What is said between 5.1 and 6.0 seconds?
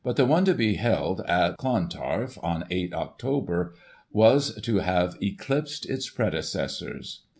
eclipsed